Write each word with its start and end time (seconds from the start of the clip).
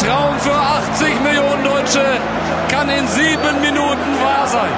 Traum 0.00 0.38
für 0.38 0.54
80 0.54 1.20
Millionen 1.20 1.62
Deutsche 1.62 2.02
kann 2.70 2.88
in 2.88 3.06
sieben 3.06 3.60
Minuten 3.60 4.18
wahr 4.22 4.48
sein. 4.48 4.72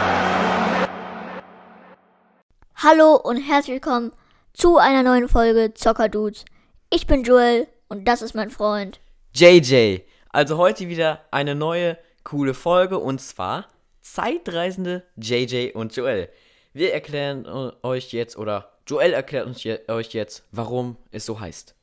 Hallo 2.74 3.14
und 3.22 3.36
herzlich 3.36 3.74
willkommen 3.74 4.10
zu 4.52 4.78
einer 4.78 5.04
neuen 5.04 5.28
Folge 5.28 5.74
Zocker 5.74 6.08
Dudes. 6.08 6.44
Ich 6.90 7.06
bin 7.06 7.22
Joel 7.22 7.68
und 7.88 8.08
das 8.08 8.20
ist 8.20 8.34
mein 8.34 8.50
Freund. 8.50 8.98
JJ. 9.32 10.00
Also 10.30 10.56
heute 10.56 10.88
wieder 10.88 11.20
eine 11.30 11.54
neue 11.54 11.98
coole 12.24 12.52
Folge 12.52 12.98
und 12.98 13.20
zwar 13.20 13.68
Zeitreisende 14.00 15.04
JJ 15.14 15.70
und 15.74 15.94
Joel. 15.94 16.30
Wir 16.72 16.92
erklären 16.92 17.46
euch 17.84 18.12
jetzt 18.12 18.36
oder 18.36 18.72
Joel 18.88 19.12
erklärt 19.12 19.46
uns 19.46 19.62
je, 19.62 19.78
euch 19.86 20.14
jetzt, 20.14 20.42
warum 20.50 20.96
es 21.12 21.24
so 21.24 21.38
heißt. 21.38 21.76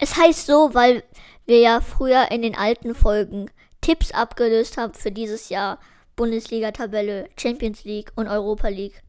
Es 0.00 0.16
heißt 0.16 0.46
so, 0.46 0.74
weil 0.74 1.02
wir 1.44 1.58
ja 1.58 1.80
früher 1.80 2.30
in 2.30 2.42
den 2.42 2.54
alten 2.54 2.94
Folgen 2.94 3.50
Tipps 3.80 4.12
abgelöst 4.12 4.76
haben 4.76 4.94
für 4.94 5.10
dieses 5.10 5.48
Jahr 5.48 5.80
Bundesliga-Tabelle, 6.14 7.28
Champions 7.36 7.84
League 7.84 8.12
und 8.14 8.28
Europa 8.28 8.68
League. 8.68 9.02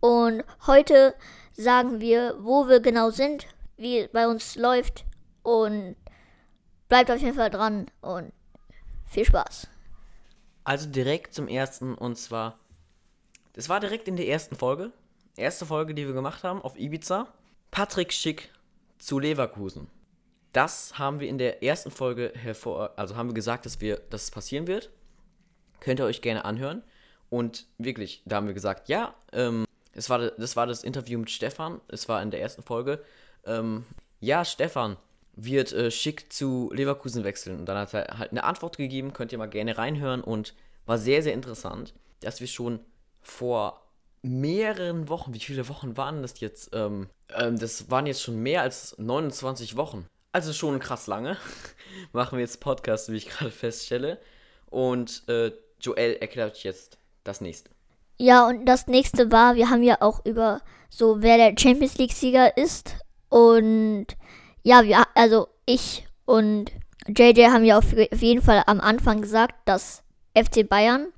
Und 0.00 0.44
heute 0.66 1.14
sagen 1.52 2.00
wir, 2.00 2.36
wo 2.40 2.68
wir 2.68 2.80
genau 2.80 3.10
sind, 3.10 3.46
wie 3.76 4.00
es 4.00 4.08
bei 4.12 4.28
uns 4.28 4.56
läuft 4.56 5.04
und 5.42 5.96
bleibt 6.88 7.10
auf 7.10 7.20
jeden 7.20 7.36
Fall 7.36 7.50
dran 7.50 7.86
und 8.02 8.32
viel 9.06 9.24
Spaß. 9.24 9.66
Also 10.64 10.88
direkt 10.90 11.32
zum 11.34 11.48
ersten 11.48 11.94
und 11.94 12.16
zwar, 12.16 12.58
das 13.54 13.70
war 13.70 13.80
direkt 13.80 14.08
in 14.08 14.16
der 14.16 14.28
ersten 14.28 14.56
Folge, 14.56 14.92
erste 15.36 15.64
Folge, 15.64 15.94
die 15.94 16.06
wir 16.06 16.12
gemacht 16.12 16.44
haben 16.44 16.60
auf 16.60 16.78
Ibiza. 16.78 17.28
Patrick 17.70 18.12
Schick 18.12 18.50
zu 18.98 19.18
Leverkusen. 19.18 19.88
Das 20.52 20.98
haben 20.98 21.20
wir 21.20 21.28
in 21.28 21.38
der 21.38 21.62
ersten 21.62 21.90
Folge 21.90 22.32
hervor, 22.34 22.92
also 22.96 23.16
haben 23.16 23.28
wir 23.28 23.34
gesagt, 23.34 23.66
dass 23.66 23.80
wir, 23.80 23.98
dass 24.10 24.24
es 24.24 24.30
passieren 24.30 24.66
wird. 24.66 24.90
Könnt 25.80 26.00
ihr 26.00 26.06
euch 26.06 26.22
gerne 26.22 26.44
anhören. 26.44 26.82
Und 27.30 27.66
wirklich, 27.76 28.22
da 28.24 28.36
haben 28.36 28.46
wir 28.46 28.54
gesagt, 28.54 28.88
ja, 28.88 29.14
ähm, 29.32 29.66
das 29.94 30.08
war, 30.08 30.30
das 30.30 30.56
war 30.56 30.66
das 30.66 30.82
Interview 30.82 31.18
mit 31.18 31.30
Stefan. 31.30 31.80
Es 31.88 32.08
war 32.08 32.22
in 32.22 32.30
der 32.30 32.40
ersten 32.40 32.62
Folge. 32.62 33.04
Ähm, 33.44 33.84
ja, 34.20 34.44
Stefan 34.44 34.96
wird 35.34 35.72
äh, 35.72 35.90
schick 35.90 36.32
zu 36.32 36.70
Leverkusen 36.72 37.24
wechseln. 37.24 37.58
Und 37.58 37.66
dann 37.66 37.76
hat 37.76 37.92
er 37.94 38.18
halt 38.18 38.30
eine 38.30 38.44
Antwort 38.44 38.78
gegeben. 38.78 39.12
Könnt 39.12 39.32
ihr 39.32 39.38
mal 39.38 39.46
gerne 39.46 39.76
reinhören. 39.76 40.22
Und 40.22 40.54
war 40.86 40.98
sehr, 40.98 41.22
sehr 41.22 41.34
interessant, 41.34 41.92
dass 42.20 42.40
wir 42.40 42.46
schon 42.46 42.80
vor 43.20 43.82
mehreren 44.22 45.08
Wochen, 45.08 45.34
wie 45.34 45.38
viele 45.38 45.68
Wochen 45.68 45.96
waren 45.96 46.22
das 46.22 46.40
jetzt? 46.40 46.70
Ähm, 46.72 47.08
ähm, 47.36 47.58
das 47.58 47.90
waren 47.90 48.06
jetzt 48.06 48.22
schon 48.22 48.42
mehr 48.42 48.62
als 48.62 48.96
29 48.98 49.76
Wochen 49.76 50.06
also 50.32 50.52
schon 50.52 50.78
krass 50.78 51.06
lange, 51.06 51.36
machen 52.12 52.38
wir 52.38 52.44
jetzt 52.44 52.60
Podcast, 52.60 53.10
wie 53.10 53.16
ich 53.16 53.28
gerade 53.28 53.50
feststelle. 53.50 54.18
Und 54.70 55.28
äh, 55.28 55.52
Joel 55.80 56.16
erklärt 56.20 56.62
jetzt 56.62 56.98
das 57.24 57.40
nächste. 57.40 57.70
Ja, 58.18 58.46
und 58.48 58.66
das 58.66 58.86
nächste 58.88 59.30
war, 59.30 59.54
wir 59.54 59.70
haben 59.70 59.82
ja 59.82 59.98
auch 60.00 60.24
über 60.24 60.60
so, 60.90 61.22
wer 61.22 61.36
der 61.36 61.54
Champions 61.58 61.98
League-Sieger 61.98 62.56
ist. 62.56 62.96
Und 63.28 64.06
ja, 64.62 64.82
wir, 64.82 65.04
also 65.14 65.48
ich 65.66 66.06
und 66.24 66.72
JJ 67.06 67.46
haben 67.46 67.64
ja 67.64 67.78
auf, 67.78 67.86
auf 67.92 68.22
jeden 68.22 68.42
Fall 68.42 68.62
am 68.66 68.80
Anfang 68.80 69.22
gesagt, 69.22 69.54
dass 69.64 70.02
FC 70.34 70.68
Bayern 70.68 71.08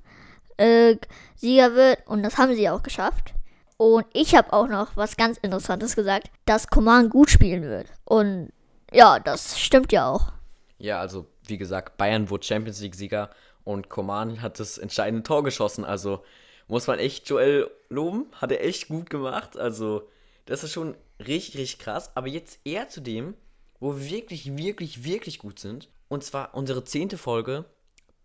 äh, 0.57 0.95
Sieger 1.35 1.75
wird. 1.75 2.07
Und 2.07 2.23
das 2.23 2.37
haben 2.37 2.55
sie 2.55 2.69
auch 2.69 2.83
geschafft. 2.83 3.33
Und 3.77 4.05
ich 4.13 4.35
habe 4.35 4.53
auch 4.53 4.67
noch 4.67 4.95
was 4.95 5.17
ganz 5.17 5.37
Interessantes 5.39 5.95
gesagt, 5.95 6.29
dass 6.45 6.67
Command 6.67 7.09
gut 7.09 7.31
spielen 7.31 7.63
wird. 7.63 7.87
Und 8.05 8.51
ja, 8.91 9.19
das 9.19 9.59
stimmt 9.59 9.91
ja 9.91 10.09
auch. 10.09 10.31
Ja, 10.77 10.99
also 10.99 11.27
wie 11.45 11.57
gesagt, 11.57 11.97
Bayern 11.97 12.29
wurde 12.29 12.45
Champions 12.45 12.81
League-Sieger 12.81 13.29
und 13.63 13.89
Coman 13.89 14.41
hat 14.41 14.59
das 14.59 14.77
entscheidende 14.77 15.23
Tor 15.23 15.43
geschossen. 15.43 15.85
Also 15.85 16.23
muss 16.67 16.87
man 16.87 16.99
echt 16.99 17.29
Joel 17.29 17.69
loben. 17.89 18.27
Hat 18.33 18.51
er 18.51 18.63
echt 18.65 18.87
gut 18.87 19.09
gemacht. 19.09 19.57
Also 19.57 20.09
das 20.45 20.63
ist 20.63 20.73
schon 20.73 20.95
richtig, 21.19 21.59
richtig 21.61 21.79
krass. 21.79 22.11
Aber 22.15 22.27
jetzt 22.27 22.59
eher 22.65 22.89
zu 22.89 23.01
dem, 23.01 23.35
wo 23.79 23.95
wir 23.95 24.09
wirklich, 24.09 24.57
wirklich, 24.57 25.03
wirklich 25.03 25.39
gut 25.39 25.59
sind. 25.59 25.89
Und 26.07 26.23
zwar 26.23 26.53
unsere 26.53 26.83
zehnte 26.83 27.17
Folge 27.17 27.65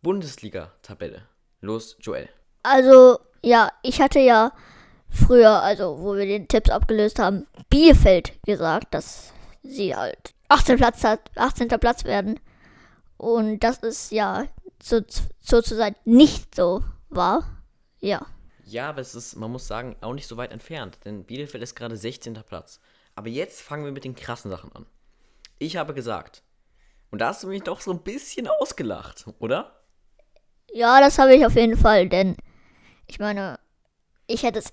Bundesliga-Tabelle. 0.03 1.22
Los, 1.60 1.97
Joel. 2.00 2.28
Also, 2.62 3.19
ja, 3.43 3.71
ich 3.82 4.00
hatte 4.00 4.21
ja 4.21 4.53
früher, 5.09 5.62
also 5.62 5.99
wo 6.00 6.15
wir 6.15 6.26
den 6.26 6.49
Tipps 6.49 6.71
abgelöst 6.71 7.19
haben, 7.19 7.47
Bielefeld 7.71 8.32
gesagt, 8.44 8.94
dass 8.94 9.32
sie 9.62 9.94
halt 9.94 10.36
18. 10.49 10.77
Platz, 10.77 11.05
hat, 11.05 11.31
18. 11.37 11.69
Platz 11.69 12.05
werden. 12.05 12.41
Und 13.17 13.61
das 13.61 13.79
ist 13.79 14.12
ja 14.12 14.47
so, 14.83 15.01
sozusagen 15.41 15.97
nicht 16.05 16.55
so 16.55 16.84
wahr. 17.09 17.62
Ja. 18.01 18.27
Ja, 18.65 18.89
aber 18.89 19.01
es 19.01 19.15
ist, 19.15 19.37
man 19.37 19.53
muss 19.53 19.67
sagen, 19.67 19.97
auch 20.01 20.12
nicht 20.12 20.27
so 20.27 20.37
weit 20.37 20.53
entfernt. 20.53 20.99
Denn 21.05 21.25
Bielefeld 21.25 21.62
ist 21.62 21.77
gerade 21.77 21.97
16. 21.97 22.35
Platz. 22.47 22.81
Aber 23.15 23.29
jetzt 23.29 23.62
fangen 23.62 23.85
wir 23.85 23.93
mit 23.93 24.05
den 24.05 24.15
krassen 24.15 24.51
Sachen 24.51 24.73
an. 24.73 24.87
Ich 25.59 25.77
habe 25.77 25.95
gesagt, 25.95 26.43
und 27.11 27.21
da 27.21 27.29
hast 27.29 27.43
du 27.43 27.49
mich 27.49 27.62
doch 27.62 27.81
so 27.81 27.93
ein 27.93 28.03
bisschen 28.03 28.49
ausgelacht, 28.49 29.25
oder? 29.39 29.81
Ja, 30.73 31.01
das 31.01 31.19
habe 31.19 31.35
ich 31.35 31.47
auf 31.47 31.55
jeden 31.55 31.77
Fall, 31.77 32.09
denn 32.09 32.37
ich 33.06 33.19
meine, 33.19 33.59
ich 34.27 34.43
hätte 34.43 34.59
es 34.59 34.73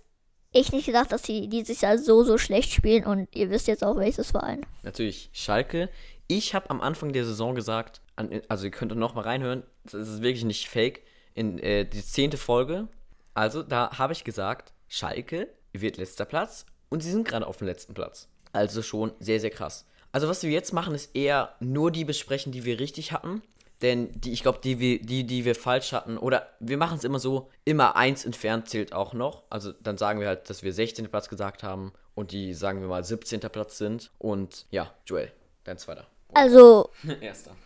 echt 0.53 0.73
nicht 0.73 0.85
gedacht, 0.85 1.11
dass 1.11 1.23
sie 1.23 1.47
dieses 1.47 1.81
Jahr 1.81 1.97
so, 1.97 2.23
so 2.23 2.37
schlecht 2.37 2.71
spielen 2.71 3.05
und 3.05 3.35
ihr 3.35 3.49
wisst 3.49 3.67
jetzt 3.67 3.83
auch, 3.83 3.97
welches 3.97 4.31
Verein. 4.31 4.65
Natürlich, 4.83 5.29
Schalke. 5.33 5.89
Ich 6.27 6.55
habe 6.55 6.69
am 6.69 6.81
Anfang 6.81 7.13
der 7.13 7.25
Saison 7.25 7.55
gesagt, 7.55 8.01
also 8.47 8.65
ihr 8.65 8.71
könnt 8.71 8.95
noch 8.95 9.15
mal 9.15 9.21
reinhören, 9.21 9.63
das 9.83 10.07
ist 10.07 10.21
wirklich 10.21 10.45
nicht 10.45 10.69
fake, 10.69 11.01
in 11.33 11.59
äh, 11.59 11.85
die 11.85 12.03
zehnte 12.03 12.37
Folge. 12.37 12.87
Also 13.33 13.63
da 13.63 13.97
habe 13.97 14.13
ich 14.13 14.23
gesagt, 14.23 14.73
Schalke 14.87 15.49
wird 15.73 15.97
letzter 15.97 16.25
Platz 16.25 16.65
und 16.89 17.01
sie 17.01 17.11
sind 17.11 17.27
gerade 17.27 17.47
auf 17.47 17.57
dem 17.57 17.67
letzten 17.67 17.93
Platz. 17.93 18.29
Also 18.51 18.83
schon 18.83 19.11
sehr, 19.19 19.39
sehr 19.39 19.49
krass. 19.49 19.85
Also 20.11 20.27
was 20.27 20.43
wir 20.43 20.51
jetzt 20.51 20.73
machen, 20.73 20.93
ist 20.93 21.15
eher 21.15 21.55
nur 21.59 21.89
die 21.89 22.05
besprechen, 22.05 22.51
die 22.51 22.65
wir 22.65 22.79
richtig 22.79 23.11
hatten. 23.11 23.41
Denn 23.83 24.09
die, 24.13 24.31
ich 24.31 24.43
glaube, 24.43 24.59
die, 24.63 25.01
die, 25.01 25.25
die 25.25 25.43
wir 25.43 25.55
falsch 25.55 25.91
hatten, 25.91 26.17
oder 26.17 26.47
wir 26.61 26.77
machen 26.77 26.97
es 26.97 27.03
immer 27.03 27.19
so, 27.19 27.49
immer 27.65 27.97
eins 27.97 28.23
entfernt 28.23 28.69
zählt 28.69 28.93
auch 28.93 29.13
noch. 29.13 29.43
Also 29.49 29.73
dann 29.73 29.97
sagen 29.97 30.21
wir 30.21 30.27
halt, 30.27 30.49
dass 30.49 30.63
wir 30.63 30.71
16. 30.71 31.09
Platz 31.09 31.27
gesagt 31.27 31.63
haben 31.63 31.91
und 32.15 32.31
die, 32.31 32.53
sagen 32.53 32.79
wir 32.79 32.87
mal, 32.87 33.03
17. 33.03 33.41
Platz 33.41 33.77
sind. 33.77 34.09
Und 34.19 34.67
ja, 34.71 34.93
Joel, 35.05 35.33
dein 35.65 35.77
zweiter. 35.77 36.07
Also. 36.33 36.91
Erster. 37.21 37.57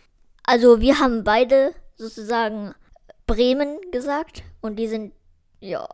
Also 0.42 0.80
wir 0.80 0.98
haben 0.98 1.22
beide 1.22 1.72
sozusagen 1.94 2.74
Bremen 3.28 3.78
gesagt 3.92 4.42
und 4.60 4.74
die 4.76 4.88
sind 4.88 5.12
ja 5.60 5.88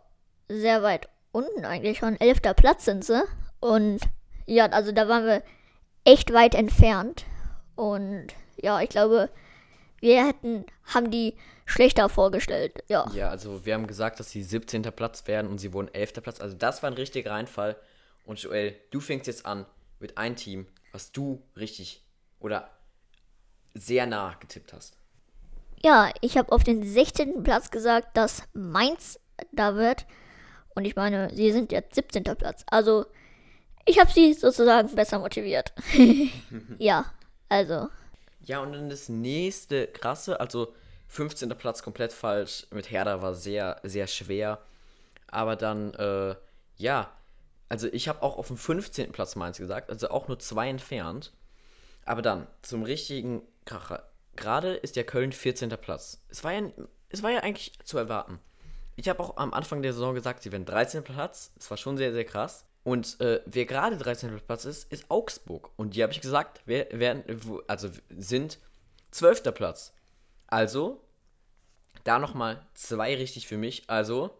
sehr 0.48 0.82
weit 0.82 1.10
unten 1.32 1.66
eigentlich 1.66 1.98
schon. 1.98 2.18
Elfter 2.18 2.54
Platz 2.54 2.86
sind 2.86 3.04
sie. 3.04 3.22
Und 3.60 4.00
ja, 4.46 4.66
also 4.70 4.90
da 4.90 5.06
waren 5.06 5.26
wir 5.26 5.42
echt 6.04 6.32
weit 6.32 6.54
entfernt. 6.54 7.26
Und 7.74 8.28
ja, 8.56 8.80
ich 8.80 8.88
glaube, 8.88 9.28
wir 10.04 10.26
hätten, 10.26 10.66
haben 10.84 11.10
die 11.10 11.34
schlechter 11.64 12.10
vorgestellt, 12.10 12.84
ja. 12.88 13.10
Ja, 13.14 13.30
also 13.30 13.64
wir 13.64 13.72
haben 13.72 13.86
gesagt, 13.86 14.20
dass 14.20 14.30
sie 14.30 14.42
17. 14.42 14.82
Platz 14.82 15.26
werden 15.26 15.50
und 15.50 15.58
sie 15.58 15.72
wurden 15.72 15.92
11. 15.92 16.22
Platz. 16.22 16.40
Also 16.40 16.54
das 16.54 16.82
war 16.82 16.90
ein 16.90 16.94
richtiger 16.94 17.30
Reinfall. 17.30 17.76
Und 18.26 18.38
Joel, 18.38 18.76
du 18.90 19.00
fängst 19.00 19.26
jetzt 19.26 19.46
an 19.46 19.64
mit 20.00 20.18
einem 20.18 20.36
Team, 20.36 20.66
was 20.92 21.10
du 21.10 21.42
richtig 21.56 22.02
oder 22.38 22.68
sehr 23.72 24.06
nah 24.06 24.36
getippt 24.38 24.74
hast. 24.74 24.98
Ja, 25.82 26.10
ich 26.20 26.36
habe 26.36 26.52
auf 26.52 26.64
den 26.64 26.82
16. 26.82 27.42
Platz 27.42 27.70
gesagt, 27.70 28.14
dass 28.14 28.42
Mainz 28.52 29.18
da 29.52 29.74
wird. 29.74 30.06
Und 30.74 30.84
ich 30.84 30.96
meine, 30.96 31.34
sie 31.34 31.50
sind 31.50 31.72
jetzt 31.72 31.94
17. 31.94 32.24
Platz. 32.24 32.62
Also, 32.66 33.06
ich 33.86 33.98
habe 33.98 34.10
sie 34.10 34.34
sozusagen 34.34 34.94
besser 34.94 35.18
motiviert. 35.18 35.72
ja, 36.78 37.06
also. 37.48 37.88
Ja, 38.46 38.60
und 38.60 38.72
dann 38.72 38.90
das 38.90 39.08
nächste 39.08 39.86
krasse, 39.86 40.40
also 40.40 40.74
15. 41.08 41.48
Platz 41.50 41.82
komplett 41.82 42.12
falsch. 42.12 42.66
Mit 42.70 42.90
Herder 42.90 43.22
war 43.22 43.34
sehr, 43.34 43.80
sehr 43.82 44.06
schwer. 44.06 44.60
Aber 45.28 45.56
dann, 45.56 45.94
äh, 45.94 46.34
ja, 46.76 47.10
also 47.68 47.88
ich 47.88 48.08
habe 48.08 48.22
auch 48.22 48.36
auf 48.36 48.48
dem 48.48 48.56
15. 48.56 49.12
Platz 49.12 49.36
Mainz 49.36 49.58
gesagt, 49.58 49.90
also 49.90 50.08
auch 50.10 50.28
nur 50.28 50.38
zwei 50.38 50.68
entfernt. 50.68 51.32
Aber 52.04 52.22
dann 52.22 52.46
zum 52.62 52.82
richtigen 52.82 53.42
Kracher. 53.64 54.08
Gerade 54.36 54.74
ist 54.74 54.96
ja 54.96 55.02
Köln 55.04 55.32
14. 55.32 55.70
Platz. 55.70 56.22
Es 56.28 56.44
war 56.44 56.52
ja, 56.52 56.70
es 57.08 57.22
war 57.22 57.30
ja 57.30 57.40
eigentlich 57.40 57.78
zu 57.84 57.96
erwarten. 57.96 58.40
Ich 58.96 59.08
habe 59.08 59.20
auch 59.20 59.36
am 59.36 59.54
Anfang 59.54 59.82
der 59.82 59.92
Saison 59.92 60.14
gesagt, 60.14 60.42
sie 60.42 60.52
werden 60.52 60.66
13. 60.66 61.02
Platz. 61.02 61.52
Es 61.58 61.70
war 61.70 61.76
schon 61.76 61.96
sehr, 61.96 62.12
sehr 62.12 62.24
krass. 62.24 62.66
Und 62.84 63.18
äh, 63.20 63.40
wer 63.46 63.64
gerade 63.64 63.96
13. 63.96 64.38
Platz 64.46 64.66
ist, 64.66 64.92
ist 64.92 65.10
Augsburg. 65.10 65.70
Und 65.76 65.96
die 65.96 66.02
habe 66.02 66.12
ich 66.12 66.20
gesagt, 66.20 66.60
wer, 66.66 66.86
werden, 66.92 67.24
also 67.66 67.88
sind 68.16 68.58
12. 69.10 69.42
Platz. 69.54 69.92
Also, 70.46 71.00
da 72.04 72.18
nochmal 72.18 72.60
zwei 72.74 73.16
richtig 73.16 73.48
für 73.48 73.56
mich. 73.56 73.84
Also, 73.88 74.30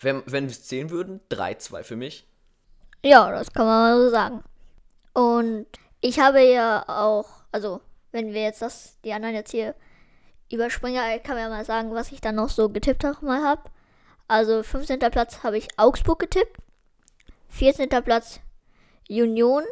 wenn, 0.00 0.22
wenn 0.26 0.44
wir 0.44 0.50
es 0.50 0.64
zählen 0.64 0.90
würden, 0.90 1.20
3-2 1.30 1.82
für 1.82 1.96
mich. 1.96 2.26
Ja, 3.02 3.30
das 3.30 3.52
kann 3.52 3.66
man 3.66 3.82
mal 3.82 4.02
so 4.02 4.10
sagen. 4.10 4.42
Und 5.12 5.66
ich 6.00 6.18
habe 6.20 6.40
ja 6.40 6.84
auch, 6.88 7.28
also, 7.52 7.82
wenn 8.12 8.32
wir 8.32 8.42
jetzt 8.42 8.62
das, 8.62 8.98
die 9.04 9.12
anderen 9.12 9.34
jetzt 9.34 9.50
hier 9.50 9.74
überspringe, 10.50 11.00
kann 11.20 11.36
man 11.36 11.44
ja 11.44 11.48
mal 11.50 11.64
sagen, 11.64 11.94
was 11.94 12.12
ich 12.12 12.20
dann 12.20 12.36
noch 12.36 12.48
so 12.48 12.68
getippt 12.68 13.04
habe, 13.04 13.24
mal 13.24 13.42
habe. 13.42 13.62
Also 14.26 14.62
15. 14.62 14.98
Platz 14.98 15.42
habe 15.42 15.58
ich 15.58 15.68
Augsburg 15.76 16.18
getippt. 16.18 16.58
14. 17.54 17.88
Platz 18.02 18.40
Union. 19.08 19.64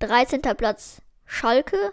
13. 0.00 0.42
Platz 0.56 1.00
Schalke. 1.24 1.92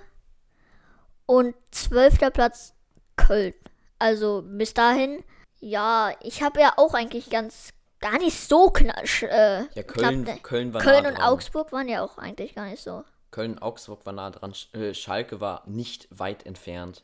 Und 1.25 1.55
12. 1.71 2.19
Platz 2.33 2.73
Köln. 3.15 3.53
Also 3.97 4.43
bis 4.45 4.73
dahin, 4.73 5.23
ja, 5.59 6.11
ich 6.21 6.43
habe 6.43 6.59
ja 6.59 6.73
auch 6.77 6.93
eigentlich 6.93 7.29
ganz 7.29 7.69
gar 7.99 8.17
nicht 8.19 8.37
so 8.37 8.69
knasch. 8.69 9.23
Äh, 9.23 9.63
Ja, 9.73 9.83
Köln, 9.83 10.23
knapp, 10.25 10.35
ne? 10.35 10.41
Köln 10.43 10.73
war 10.73 10.81
Köln 10.81 11.03
nah 11.03 11.09
und 11.09 11.17
dran. 11.17 11.27
Augsburg 11.33 11.71
waren 11.71 11.87
ja 11.87 12.03
auch 12.03 12.17
eigentlich 12.17 12.53
gar 12.53 12.65
nicht 12.65 12.83
so. 12.83 13.03
Köln, 13.31 13.57
Augsburg 13.59 14.05
war 14.05 14.13
nah 14.13 14.29
dran. 14.29 14.53
Äh, 14.73 14.93
Schalke 14.93 15.39
war 15.39 15.63
nicht 15.65 16.07
weit 16.11 16.45
entfernt. 16.45 17.03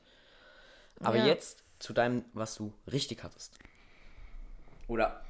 Aber 0.99 1.15
Ja. 1.17 1.25
jetzt 1.25 1.63
zu 1.79 1.93
deinem, 1.93 2.25
was 2.33 2.55
du 2.55 2.73
richtig 2.91 3.23
hattest. 3.23 3.57
Oder, 4.87 5.23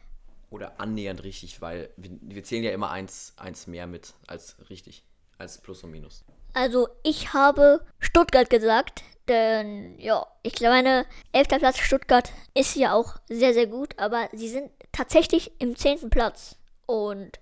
oder 0.52 0.80
annähernd 0.80 1.24
richtig, 1.24 1.62
weil 1.62 1.90
wir, 1.98 2.12
wir 2.22 2.44
zählen 2.44 2.64
ja 2.64 2.72
immer 2.72 2.92
eins, 2.92 3.34
eins 3.38 3.66
mehr 3.66 3.88
mit 3.88 4.14
als 4.28 4.58
richtig. 4.70 5.04
Als 5.40 5.58
Plus 5.58 5.84
und 5.84 5.90
Minus. 5.90 6.24
Also 6.54 6.88
ich 7.02 7.34
habe 7.34 7.84
Stuttgart 7.98 8.48
gesagt, 8.52 9.02
denn 9.28 9.98
ja, 9.98 10.28
ich 10.44 10.60
meine, 10.62 11.08
11. 11.32 11.48
Platz 11.48 11.80
Stuttgart 11.80 12.32
ist 12.54 12.76
ja 12.76 12.94
auch 12.94 13.16
sehr, 13.28 13.54
sehr 13.54 13.66
gut, 13.66 13.98
aber 13.98 14.30
sie 14.34 14.50
sind 14.50 14.70
tatsächlich 14.92 15.60
im 15.60 15.76
10. 15.76 16.12
Platz. 16.12 16.58
Und 16.86 17.40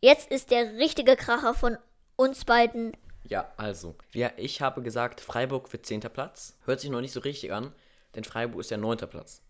jetzt 0.00 0.30
ist 0.30 0.50
der 0.50 0.74
richtige 0.74 1.16
Kracher 1.16 1.54
von 1.54 1.78
uns 2.16 2.44
beiden. 2.44 2.92
Ja, 3.24 3.50
also. 3.56 3.94
Ja, 4.12 4.32
ich 4.36 4.60
habe 4.60 4.82
gesagt, 4.82 5.20
Freiburg 5.20 5.72
wird 5.72 5.86
10. 5.86 6.00
Platz. 6.00 6.58
Hört 6.64 6.80
sich 6.80 6.90
noch 6.90 7.00
nicht 7.00 7.12
so 7.12 7.20
richtig 7.20 7.52
an, 7.52 7.72
denn 8.14 8.24
Freiburg 8.24 8.60
ist 8.60 8.70
ja 8.70 8.76
9. 8.76 8.98
Platz. 9.08 9.40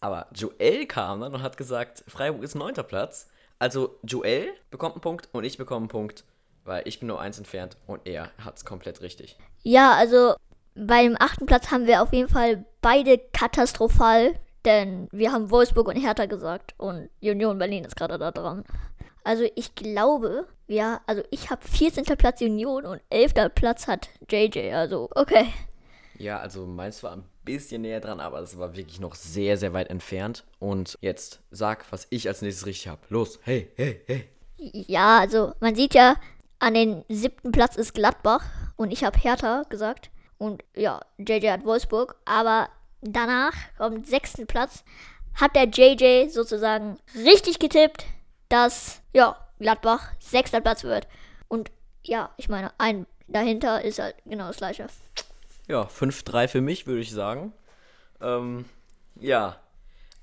Aber 0.00 0.26
Joel 0.32 0.86
kam 0.86 1.20
dann 1.20 1.34
und 1.34 1.42
hat 1.42 1.56
gesagt, 1.56 2.04
Freiburg 2.06 2.42
ist 2.42 2.54
9. 2.54 2.74
Platz. 2.86 3.28
Also 3.58 3.98
Joel 4.02 4.52
bekommt 4.70 4.94
einen 4.94 5.00
Punkt 5.00 5.28
und 5.32 5.44
ich 5.44 5.58
bekomme 5.58 5.80
einen 5.80 5.88
Punkt, 5.88 6.24
weil 6.64 6.82
ich 6.86 7.00
bin 7.00 7.08
nur 7.08 7.20
eins 7.20 7.38
entfernt 7.38 7.76
und 7.86 8.06
er 8.06 8.30
hat 8.38 8.56
es 8.56 8.64
komplett 8.64 9.00
richtig. 9.00 9.36
Ja, 9.62 9.94
also 9.94 10.34
beim 10.76 11.16
8. 11.18 11.46
Platz 11.46 11.70
haben 11.70 11.86
wir 11.86 12.02
auf 12.02 12.12
jeden 12.12 12.28
Fall 12.28 12.64
beide 12.80 13.18
katastrophal, 13.18 14.38
denn 14.64 15.08
wir 15.10 15.32
haben 15.32 15.50
Wolfsburg 15.50 15.88
und 15.88 15.96
Hertha 15.96 16.26
gesagt 16.26 16.74
und 16.78 17.10
Union 17.20 17.58
Berlin 17.58 17.84
ist 17.84 17.96
gerade 17.96 18.18
da 18.18 18.30
dran. 18.30 18.64
Also 19.24 19.44
ich 19.56 19.74
glaube, 19.74 20.46
ja, 20.68 21.00
also 21.06 21.22
ich 21.30 21.50
habe 21.50 21.66
14. 21.66 22.04
Platz 22.16 22.40
Union 22.40 22.86
und 22.86 23.00
11. 23.10 23.52
Platz 23.54 23.88
hat 23.88 24.08
JJ, 24.30 24.72
also 24.72 25.08
okay. 25.14 25.48
Ja, 26.18 26.40
also 26.40 26.66
meins 26.66 27.02
war 27.02 27.12
ein 27.12 27.24
bisschen 27.44 27.82
näher 27.82 28.00
dran, 28.00 28.20
aber 28.20 28.40
es 28.40 28.58
war 28.58 28.76
wirklich 28.76 29.00
noch 29.00 29.14
sehr, 29.14 29.56
sehr 29.56 29.72
weit 29.72 29.88
entfernt. 29.88 30.44
Und 30.58 30.98
jetzt 31.00 31.40
sag, 31.50 31.90
was 31.92 32.06
ich 32.10 32.28
als 32.28 32.42
nächstes 32.42 32.66
richtig 32.66 32.88
habe. 32.88 33.00
Los, 33.08 33.38
hey, 33.42 33.70
hey, 33.76 34.02
hey. 34.06 34.28
Ja, 34.56 35.20
also 35.20 35.52
man 35.60 35.76
sieht 35.76 35.94
ja, 35.94 36.16
an 36.58 36.74
den 36.74 37.04
siebten 37.08 37.52
Platz 37.52 37.76
ist 37.76 37.94
Gladbach 37.94 38.44
und 38.76 38.90
ich 38.90 39.04
habe 39.04 39.18
Hertha 39.18 39.62
gesagt. 39.68 40.10
Und 40.38 40.64
ja, 40.74 41.00
JJ 41.18 41.50
hat 41.50 41.64
Wolfsburg. 41.64 42.16
Aber 42.24 42.68
danach, 43.00 43.54
am 43.78 44.02
sechsten 44.04 44.46
Platz, 44.46 44.84
hat 45.34 45.54
der 45.54 45.68
JJ 45.68 46.30
sozusagen 46.30 46.98
richtig 47.14 47.60
getippt, 47.60 48.04
dass 48.48 49.02
ja, 49.14 49.36
Gladbach 49.60 50.10
sechster 50.18 50.60
Platz 50.60 50.82
wird. 50.82 51.06
Und 51.46 51.70
ja, 52.02 52.30
ich 52.36 52.48
meine, 52.48 52.72
ein 52.78 53.06
dahinter 53.28 53.82
ist 53.82 53.98
halt 53.98 54.16
genau 54.24 54.48
das 54.48 54.56
gleiche. 54.56 54.86
Ja, 55.68 55.82
5-3 55.82 56.48
für 56.48 56.60
mich, 56.60 56.86
würde 56.86 57.00
ich 57.00 57.10
sagen. 57.10 57.52
Ähm, 58.20 58.64
ja, 59.20 59.60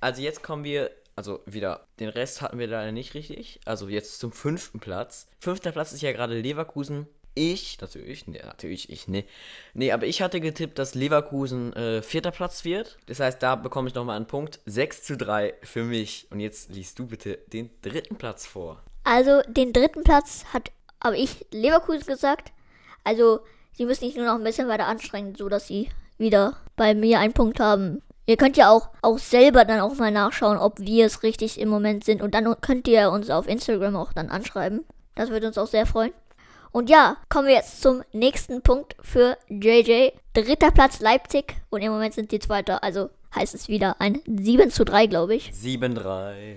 also 0.01 0.21
jetzt 0.21 0.44
kommen 0.44 0.63
wir, 0.63 0.92
also 1.15 1.42
wieder, 1.45 1.88
den 2.00 2.09
Rest 2.09 2.42
hatten 2.42 2.59
wir 2.59 2.68
leider 2.68 2.92
nicht 2.92 3.13
richtig. 3.13 3.59
Also 3.65 3.88
jetzt 3.88 4.19
zum 4.19 4.31
fünften 4.31 4.80
Platz. 4.80 5.27
Fünfter 5.39 5.71
Platz 5.71 5.94
ist 5.94 6.01
ja 6.01 6.12
gerade 6.12 6.39
Leverkusen. 6.39 7.07
Ich, 7.38 7.80
natürlich, 7.81 8.27
ne, 8.27 8.39
natürlich 8.45 8.89
ich, 8.89 9.07
ne. 9.07 9.25
Nee, 9.74 9.92
aber 9.92 10.07
ich 10.07 10.21
hatte 10.21 10.39
getippt, 10.39 10.80
dass 10.80 10.95
Leverkusen 10.95 11.74
äh, 11.74 12.01
vierter 12.01 12.31
Platz 12.31 12.63
wird. 12.63 12.97
Das 13.07 13.19
heißt, 13.19 13.44
da 13.44 13.56
bekomme 13.56 13.89
ich 13.89 13.94
nochmal 13.94 14.15
einen 14.15 14.27
Punkt. 14.27 14.62
6 14.65 15.03
zu 15.03 15.18
3 15.18 15.53
für 15.62 15.83
mich. 15.83 16.27
Und 16.31 16.39
jetzt 16.39 16.69
liest 16.69 16.97
du 16.97 17.07
bitte 17.07 17.39
den 17.47 17.69
dritten 17.81 18.15
Platz 18.15 18.45
vor. 18.45 18.81
Also 19.03 19.42
den 19.47 19.74
dritten 19.74 20.03
Platz 20.03 20.45
hat 20.53 20.71
aber 21.00 21.15
ich 21.15 21.45
Leverkusen 21.51 22.07
gesagt. 22.07 22.51
Also 23.03 23.42
sie 23.75 23.86
müssen 23.86 24.06
sich 24.06 24.16
nur 24.16 24.25
noch 24.25 24.36
ein 24.36 24.44
bisschen 24.44 24.68
weiter 24.68 24.88
anstrengen, 24.88 25.36
so 25.36 25.50
dass 25.50 25.68
sie 25.68 25.89
wieder 26.18 26.57
bei 26.75 26.94
mir 26.94 27.19
einen 27.19 27.33
Punkt 27.33 27.60
haben. 27.60 28.01
Ihr 28.25 28.38
könnt 28.38 28.57
ja 28.57 28.72
auch, 28.72 28.89
auch 29.01 29.19
selber 29.19 29.66
dann 29.66 29.81
auch 29.81 29.95
mal 29.95 30.12
nachschauen, 30.12 30.57
ob 30.57 30.80
wir 30.80 31.06
es 31.06 31.22
richtig 31.22 31.60
im 31.60 31.69
Moment 31.69 32.04
sind. 32.04 32.22
Und 32.22 32.33
dann 32.33 32.60
könnt 32.62 32.88
ihr 32.88 33.12
uns 33.12 33.30
auf 33.30 33.48
Instagram 33.48 33.95
auch 33.95 34.13
dann 34.13 34.30
anschreiben. 34.30 34.83
Das 35.13 35.30
würde 35.30 35.48
uns 35.48 35.57
auch 35.57 35.68
sehr 35.68 35.86
freuen. 35.86 36.13
Und 36.72 36.89
ja, 36.89 37.18
kommen 37.30 37.48
wir 37.48 37.56
jetzt 37.56 37.81
zum 37.81 38.04
nächsten 38.12 38.62
Punkt 38.62 38.95
für 39.00 39.38
JJ. 39.48 40.10
Dritter 40.33 40.71
Platz 40.71 41.00
Leipzig 41.00 41.56
und 41.69 41.81
im 41.81 41.92
Moment 41.92 42.13
sind 42.13 42.31
die 42.31 42.39
Zweiter. 42.39 42.83
Also 42.83 43.10
heißt 43.33 43.54
es 43.54 43.68
wieder 43.69 44.01
ein 44.01 44.21
7 44.25 44.71
zu 44.71 44.83
3, 44.83 45.07
glaube 45.07 45.36
ich. 45.36 45.51
7-3. 45.51 46.56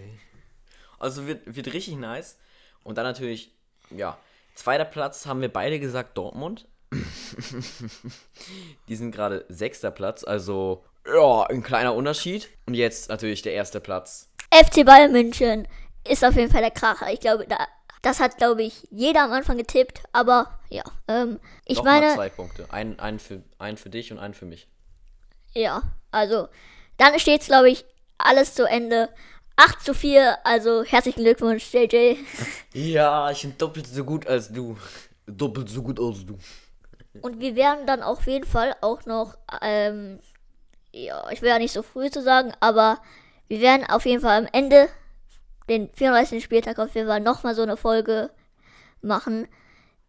Also 0.99 1.27
wird, 1.27 1.55
wird 1.55 1.73
richtig 1.73 1.97
nice. 1.97 2.37
Und 2.83 2.99
dann 2.99 3.05
natürlich, 3.05 3.53
ja, 3.91 4.19
zweiter 4.55 4.85
Platz 4.85 5.27
haben 5.27 5.41
wir 5.41 5.53
beide 5.53 5.79
gesagt 5.79 6.19
Dortmund. 6.19 6.67
Die 8.89 8.97
sind 8.97 9.11
gerade 9.11 9.45
sechster 9.49 9.91
Platz, 9.91 10.25
also 10.25 10.85
ja, 11.07 11.45
ein 11.45 11.63
kleiner 11.63 11.95
Unterschied. 11.95 12.49
Und 12.67 12.75
jetzt 12.75 13.09
natürlich 13.09 13.43
der 13.43 13.53
erste 13.53 13.81
Platz. 13.81 14.29
FC 14.51 14.85
Bayern 14.85 15.13
München 15.13 15.69
ist 16.09 16.25
auf 16.25 16.35
jeden 16.37 16.51
Fall 16.51 16.63
der 16.63 16.71
Kracher. 16.71 17.13
Ich 17.13 17.21
glaube, 17.21 17.47
da, 17.47 17.67
das 18.03 18.21
hat, 18.21 18.39
glaube 18.39 18.63
ich, 18.63 18.87
jeder 18.91 19.25
am 19.25 19.33
Anfang 19.33 19.57
getippt. 19.57 20.03
Aber 20.13 20.59
ja, 20.71 20.85
ähm, 21.09 21.39
ich 21.65 21.79
Nochmal 21.79 22.01
meine, 22.01 22.15
zwei 22.15 22.29
Punkte. 22.29 22.67
Einen, 22.71 22.99
einen, 22.99 23.19
für, 23.19 23.43
einen 23.59 23.77
für 23.77 23.91
dich 23.91 24.13
und 24.13 24.19
einen 24.19 24.35
für 24.35 24.47
mich. 24.47 24.69
ja, 25.55 25.83
also 26.11 26.49
dann 26.97 27.19
steht 27.19 27.43
es, 27.43 27.47
glaube 27.47 27.71
ich, 27.71 27.85
alles 28.19 28.55
zu 28.55 28.65
Ende. 28.65 29.09
8 29.57 29.85
zu 29.85 29.93
4, 29.93 30.39
also 30.45 30.85
herzlichen 30.85 31.25
Glückwunsch, 31.25 31.73
JJ. 31.73 32.17
Ja, 32.75 33.29
ich 33.31 33.43
bin 33.43 33.59
doppelt 33.59 33.89
so 33.89 34.05
gut 34.05 34.27
als 34.27 34.53
du. 34.53 34.77
Doppelt 35.27 35.69
so 35.69 35.83
gut 35.83 35.99
als 35.99 36.25
du. 36.25 36.39
Und 37.21 37.41
wir 37.41 37.57
werden 37.57 37.87
dann 37.87 38.03
auf 38.03 38.27
jeden 38.27 38.47
Fall 38.47 38.75
auch 38.81 39.05
noch, 39.07 39.37
ähm, 39.63 40.21
ja, 40.93 41.29
ich 41.31 41.43
will 41.43 41.49
ja 41.49 41.59
nicht 41.59 41.73
so 41.73 41.83
früh 41.83 42.11
zu 42.11 42.23
sagen, 42.23 42.53
aber 42.61 42.99
wir 43.49 43.61
werden 43.61 43.89
auf 43.89 44.07
jeden 44.07 44.21
Fall 44.21 44.39
am 44.39 44.49
Ende, 44.53 44.89
den 45.69 45.91
34. 45.93 46.43
Spieltag 46.43 46.79
auf 46.79 46.95
jeden 46.95 47.09
Fall 47.09 47.21
nochmal 47.21 47.55
so 47.55 47.63
eine 47.63 47.77
Folge 47.77 48.31
machen, 49.01 49.49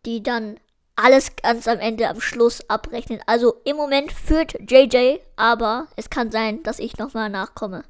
die 0.06 0.24
dann 0.24 0.60
alles 0.96 1.36
ganz 1.38 1.68
am 1.68 1.80
Ende 1.80 2.10
am 2.10 2.20
Schluss 2.20 2.70
abrechnet. 2.70 3.22
Also 3.26 3.56
im 3.64 3.78
Moment 3.78 4.12
führt 4.12 4.58
JJ, 4.70 5.20
aber 5.38 5.88
es 5.96 6.10
kann 6.10 6.32
sein, 6.32 6.62
dass 6.64 6.80
ich 6.80 6.98
nochmal 6.98 7.30
nachkomme. 7.30 7.84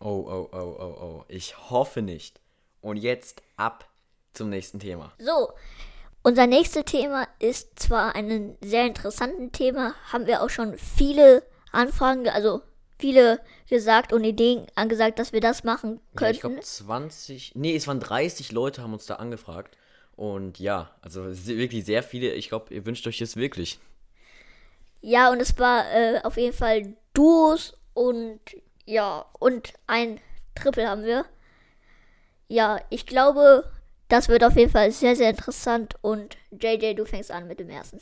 Oh, 0.00 0.24
oh, 0.28 0.48
oh, 0.52 0.76
oh, 0.78 1.02
oh. 1.02 1.24
Ich 1.26 1.70
hoffe 1.70 2.02
nicht. 2.02 2.40
Und 2.80 2.96
jetzt 2.96 3.42
ab 3.56 3.88
zum 4.34 4.50
nächsten 4.50 4.78
Thema. 4.78 5.12
So, 5.18 5.50
unser 6.22 6.46
nächstes 6.46 6.84
Thema 6.84 7.26
ist 7.38 7.78
zwar 7.78 8.14
ein 8.14 8.56
sehr 8.60 8.86
interessantes 8.86 9.52
Thema, 9.52 9.94
haben 10.12 10.26
wir 10.26 10.42
auch 10.42 10.50
schon 10.50 10.76
viele 10.76 11.42
Anfragen, 11.72 12.28
also 12.28 12.62
viele 12.98 13.40
gesagt 13.68 14.12
und 14.12 14.24
Ideen 14.24 14.66
angesagt, 14.74 15.18
dass 15.18 15.32
wir 15.32 15.40
das 15.40 15.64
machen 15.64 16.00
Ja, 16.20 16.30
ich 16.30 16.40
könnten. 16.40 16.54
glaube 16.54 16.60
20, 16.66 17.52
nee, 17.54 17.76
es 17.76 17.86
waren 17.86 18.00
30 18.00 18.52
Leute, 18.52 18.82
haben 18.82 18.92
uns 18.92 19.06
da 19.06 19.16
angefragt. 19.16 19.76
Und 20.16 20.58
ja, 20.58 20.90
also 21.00 21.24
wirklich 21.46 21.84
sehr 21.84 22.02
viele. 22.02 22.32
Ich 22.32 22.48
glaube, 22.48 22.74
ihr 22.74 22.84
wünscht 22.84 23.06
euch 23.06 23.18
das 23.18 23.36
wirklich. 23.36 23.78
Ja, 25.00 25.30
und 25.30 25.40
es 25.40 25.56
war 25.60 25.88
äh, 25.92 26.20
auf 26.24 26.36
jeden 26.36 26.56
Fall 26.56 26.94
Duos 27.14 27.74
und 27.94 28.40
ja, 28.84 29.24
und 29.38 29.74
ein 29.86 30.20
Triple 30.56 30.88
haben 30.88 31.04
wir. 31.04 31.24
Ja, 32.48 32.80
ich 32.90 33.06
glaube, 33.06 33.70
das 34.08 34.28
wird 34.28 34.44
auf 34.44 34.56
jeden 34.56 34.70
Fall 34.70 34.90
sehr, 34.90 35.16
sehr 35.16 35.30
interessant 35.30 35.94
und 36.00 36.36
JJ, 36.50 36.94
du 36.94 37.04
fängst 37.04 37.30
an 37.30 37.46
mit 37.46 37.60
dem 37.60 37.68
ersten. 37.68 37.98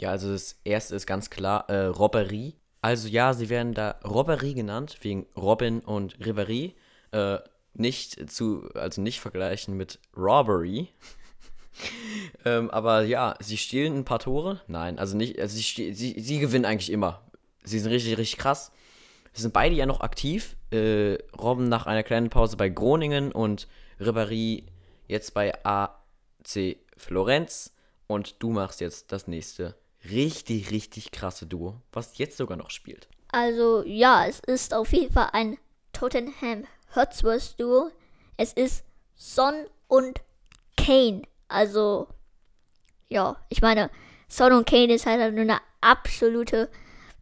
Ja, 0.00 0.10
also 0.10 0.32
das 0.32 0.56
erste 0.64 0.94
ist 0.94 1.06
ganz 1.06 1.28
klar 1.30 1.68
äh, 1.68 1.86
Robberie. 1.86 2.54
Also 2.80 3.08
ja, 3.08 3.34
sie 3.34 3.48
werden 3.48 3.74
da 3.74 3.96
Robberie 4.04 4.54
genannt, 4.54 4.98
wegen 5.02 5.26
Robin 5.36 5.80
und 5.80 6.16
Reverie. 6.24 6.74
Äh, 7.10 7.38
nicht 7.74 8.30
zu, 8.30 8.68
also 8.74 9.02
nicht 9.02 9.20
vergleichen 9.20 9.76
mit 9.76 9.98
Robbery. 10.16 10.88
ähm, 12.44 12.70
aber 12.70 13.02
ja, 13.02 13.34
sie 13.40 13.56
stehlen 13.56 13.96
ein 13.96 14.04
paar 14.04 14.20
Tore. 14.20 14.60
Nein, 14.66 14.98
also 14.98 15.16
nicht, 15.16 15.38
also 15.40 15.56
sie, 15.56 15.92
sie, 15.92 16.18
sie 16.18 16.38
gewinnen 16.38 16.64
eigentlich 16.64 16.90
immer. 16.90 17.22
Sie 17.64 17.78
sind 17.78 17.90
richtig, 17.90 18.16
richtig 18.18 18.38
krass. 18.38 18.72
Sie 19.32 19.42
sind 19.42 19.52
beide 19.52 19.74
ja 19.74 19.86
noch 19.86 20.00
aktiv. 20.00 20.56
Äh, 20.70 21.18
Robben 21.38 21.68
nach 21.68 21.86
einer 21.86 22.02
kleinen 22.02 22.30
Pause 22.30 22.56
bei 22.56 22.68
Groningen 22.68 23.32
und 23.32 23.68
Ribéry 24.00 24.64
jetzt 25.08 25.34
bei 25.34 25.52
AC 25.64 26.76
Florenz. 26.96 27.74
Und 28.06 28.42
du 28.42 28.50
machst 28.50 28.80
jetzt 28.80 29.12
das 29.12 29.26
nächste 29.26 29.74
richtig, 30.10 30.70
richtig 30.70 31.10
krasse 31.10 31.46
Duo, 31.46 31.82
was 31.92 32.16
jetzt 32.16 32.36
sogar 32.38 32.56
noch 32.56 32.70
spielt. 32.70 33.08
Also 33.30 33.82
ja, 33.84 34.26
es 34.26 34.40
ist 34.40 34.72
auf 34.72 34.92
jeden 34.92 35.12
Fall 35.12 35.28
ein 35.32 35.58
Tottenham 35.92 36.64
Hotspurs 36.94 37.56
Duo. 37.56 37.90
Es 38.36 38.52
ist 38.54 38.84
Son 39.14 39.66
und 39.88 40.20
Kane. 40.76 41.22
Also 41.48 42.08
ja, 43.08 43.36
ich 43.48 43.60
meine, 43.60 43.90
Son 44.28 44.52
und 44.52 44.66
Kane 44.68 44.94
ist 44.94 45.06
halt 45.06 45.34
nur 45.34 45.42
eine 45.42 45.60
absolute 45.80 46.70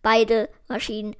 beide 0.02 0.48
Maschinen. 0.68 1.16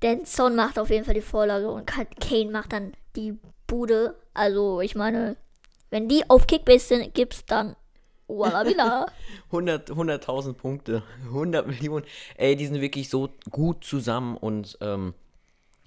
Denn 0.00 0.24
Son 0.24 0.56
macht 0.56 0.78
auf 0.78 0.90
jeden 0.90 1.04
Fall 1.04 1.14
die 1.14 1.20
Vorlage 1.20 1.70
und 1.70 1.86
Kane 1.86 2.50
macht 2.50 2.72
dann 2.72 2.94
die 3.14 3.38
Bude. 3.66 4.16
Also 4.34 4.80
ich 4.80 4.94
meine, 4.94 5.36
wenn 5.92 6.08
die 6.08 6.28
auf 6.28 6.46
Kickbase 6.46 7.10
gibt, 7.10 7.50
dann 7.50 7.76
Wallabila. 8.26 9.06
100, 9.46 9.90
100.000 9.90 10.54
Punkte, 10.54 11.02
100 11.26 11.66
Millionen. 11.66 12.06
Ey, 12.36 12.56
die 12.56 12.66
sind 12.66 12.80
wirklich 12.80 13.10
so 13.10 13.28
gut 13.50 13.84
zusammen 13.84 14.38
und 14.38 14.78
ähm, 14.80 15.12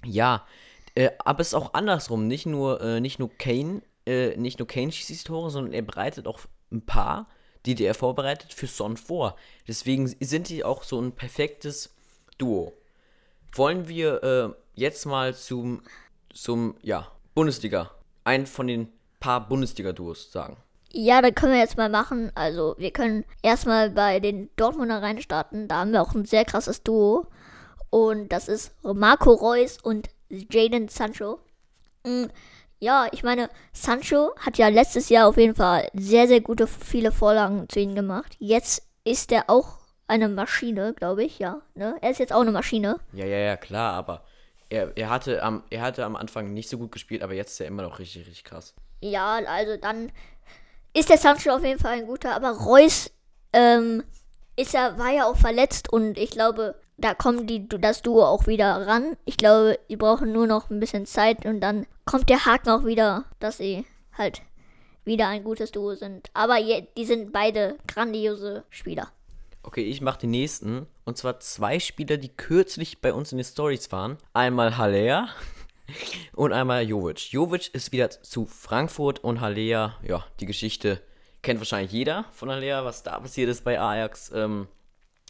ja, 0.06 0.46
äh, 0.94 1.10
aber 1.18 1.40
es 1.40 1.48
ist 1.48 1.54
auch 1.56 1.74
andersrum. 1.74 2.28
Nicht 2.28 2.46
nur, 2.46 2.82
äh, 2.82 3.02
nicht 3.02 3.18
nur 3.18 3.32
Kane, 3.36 3.82
äh, 4.06 4.38
nicht 4.38 4.60
nur 4.60 4.68
Kane 4.68 4.92
schießt 4.92 5.10
die 5.10 5.28
Tore, 5.28 5.50
sondern 5.50 5.74
er 5.74 5.82
bereitet 5.82 6.28
auch 6.28 6.40
ein 6.72 6.86
paar, 6.86 7.28
die, 7.66 7.74
die 7.74 7.86
er 7.86 7.96
vorbereitet, 7.96 8.54
für 8.54 8.68
Son 8.68 8.98
vor. 8.98 9.36
Deswegen 9.68 10.08
sind 10.08 10.50
die 10.50 10.64
auch 10.64 10.84
so 10.84 11.02
ein 11.02 11.14
perfektes 11.14 11.96
Duo. 12.38 12.74
Wollen 13.54 13.88
wir 13.88 14.24
äh, 14.24 14.50
jetzt 14.76 15.08
mal 15.08 15.34
zum, 15.34 15.82
zum, 16.32 16.76
ja, 16.84 17.12
Bundesliga, 17.34 17.90
einen 18.24 18.46
von 18.46 18.68
den 18.68 18.90
paar 19.20 19.48
Bundesliga-Duos 19.48 20.32
sagen? 20.32 20.58
Ja, 20.92 21.22
da 21.22 21.32
können 21.32 21.54
wir 21.54 21.60
jetzt 21.60 21.78
mal 21.78 21.90
machen. 21.90 22.32
Also, 22.36 22.76
wir 22.78 22.92
können 22.92 23.26
erstmal 23.42 23.90
bei 23.90 24.20
den 24.20 24.50
Dortmunder 24.56 25.02
reinstarten. 25.02 25.68
Da 25.68 25.80
haben 25.80 25.92
wir 25.92 26.02
auch 26.02 26.16
ein 26.16 26.26
sehr 26.26 26.46
krasses 26.46 26.84
Duo. 26.84 27.28
Und 27.90 28.30
das 28.30 28.48
ist 28.48 28.74
Marco 28.82 29.34
Reus 29.34 29.78
und 29.82 30.10
Jaden 30.30 30.88
Sancho. 30.88 31.40
Mm, 32.06 32.26
ja, 32.80 33.08
ich 33.12 33.24
meine, 33.24 33.50
Sancho 33.74 34.34
hat 34.38 34.58
ja 34.58 34.68
letztes 34.68 35.10
Jahr 35.10 35.28
auf 35.28 35.38
jeden 35.38 35.56
Fall 35.56 35.90
sehr, 35.94 36.28
sehr 36.28 36.42
gute, 36.42 36.68
viele 36.68 37.12
Vorlagen 37.12 37.68
zu 37.70 37.80
ihm 37.80 37.96
gemacht. 37.96 38.36
Jetzt 38.40 38.84
ist 39.04 39.32
er 39.32 39.50
auch 39.50 39.80
eine 40.08 40.30
Maschine, 40.30 40.94
glaube 40.94 41.24
ich, 41.24 41.40
ja. 41.40 41.62
Ne? 41.74 41.96
Er 42.02 42.12
ist 42.12 42.20
jetzt 42.20 42.34
auch 42.34 42.42
eine 42.42 42.52
Maschine. 42.52 43.00
Ja, 43.14 43.26
ja, 43.26 43.38
ja, 43.38 43.58
klar, 43.58 43.94
aber 43.94 44.24
er, 44.70 44.96
er, 44.96 45.10
hatte 45.10 45.44
am, 45.44 45.64
er 45.70 45.82
hatte 45.82 46.06
am 46.06 46.16
Anfang 46.16 46.54
nicht 46.54 46.70
so 46.70 46.78
gut 46.78 46.92
gespielt, 46.92 47.24
aber 47.24 47.34
jetzt 47.34 47.52
ist 47.54 47.62
er 47.62 47.68
immer 47.68 47.84
noch 47.84 48.00
richtig, 48.00 48.28
richtig 48.28 48.44
krass. 48.44 48.74
Ja, 49.02 49.36
also 49.48 49.78
dann 49.78 50.12
ist 50.94 51.10
der 51.10 51.18
Sancho 51.18 51.52
auf 51.52 51.64
jeden 51.64 51.80
Fall 51.80 52.00
ein 52.00 52.08
guter, 52.08 52.36
aber 52.36 52.52
Reus 52.52 53.12
ähm, 53.54 54.04
ist 54.56 54.74
ja, 54.74 54.98
war 54.98 55.12
ja 55.12 55.26
auch 55.26 55.38
verletzt 55.38 55.92
und 55.92 56.18
ich 56.18 56.32
glaube, 56.32 56.76
da 56.98 57.14
kommt 57.14 57.50
die, 57.50 57.68
das 57.68 58.02
Duo 58.02 58.24
auch 58.24 58.48
wieder 58.48 58.88
ran. 58.88 59.18
Ich 59.26 59.38
glaube, 59.38 59.78
die 59.90 59.98
brauchen 59.98 60.32
nur 60.32 60.48
noch 60.48 60.70
ein 60.70 60.80
bisschen 60.80 61.06
Zeit 61.06 61.46
und 61.46 61.60
dann 61.60 61.86
kommt 62.06 62.30
der 62.30 62.46
Haken 62.46 62.70
auch 62.70 62.86
wieder, 62.86 63.26
dass 63.40 63.58
sie 63.58 63.86
halt 64.18 64.42
wieder 65.04 65.28
ein 65.28 65.44
gutes 65.44 65.72
Duo 65.72 65.96
sind. 65.96 66.30
Aber 66.34 66.58
je, 66.58 66.88
die 66.98 67.06
sind 67.06 67.32
beide 67.32 67.78
grandiose 67.88 68.64
Spieler. 68.70 69.12
Okay, 69.66 69.82
ich 69.82 70.00
mache 70.00 70.20
die 70.20 70.28
nächsten. 70.28 70.86
Und 71.06 71.18
zwar 71.18 71.40
zwei 71.40 71.80
Spieler, 71.80 72.18
die 72.18 72.30
kürzlich 72.30 73.02
bei 73.02 73.12
uns 73.12 73.32
in 73.32 73.40
den 73.40 73.46
Stories 73.46 73.92
waren. 73.92 74.20
Einmal 74.32 74.78
Haller 74.78 75.28
und 76.34 76.54
einmal 76.54 76.88
Jovic. 76.88 77.32
Jovic 77.32 77.74
ist 77.74 77.92
wieder 77.92 78.12
zu 78.12 78.46
Frankfurt 78.46 79.24
und 79.24 79.42
Haller, 79.42 79.98
ja, 80.04 80.24
die 80.40 80.46
Geschichte 80.46 81.02
kennt 81.42 81.60
wahrscheinlich 81.60 81.92
jeder 81.92 82.26
von 82.32 82.52
Haller, 82.52 82.86
was 82.86 83.02
da 83.02 83.20
passiert 83.20 83.50
ist 83.50 83.64
bei 83.64 83.80
Ajax. 83.80 84.32
Ähm, 84.36 84.68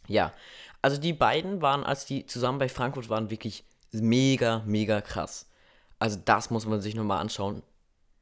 ja, 0.06 0.34
also 0.82 0.98
die 1.00 1.14
beiden 1.14 1.62
waren, 1.62 1.86
als 1.86 2.06
die 2.06 2.26
zusammen 2.26 2.60
bei 2.60 2.68
Frankfurt 2.68 3.08
waren, 3.08 3.30
wirklich 3.30 3.64
mega, 3.94 4.64
mega 4.66 5.00
krass. 5.00 5.50
Also 5.98 6.20
das 6.24 6.50
muss 6.50 6.66
man 6.66 6.82
sich 6.82 6.94
nochmal 6.94 7.22
anschauen. 7.22 7.64